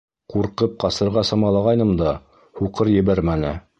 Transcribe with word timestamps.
Ҡурҡып, 0.33 0.71
ҡасырға 0.83 1.23
самалағайным 1.31 1.93
да, 2.01 2.15
һуҡыр 2.63 2.91
ебәрмәне. 2.97 3.53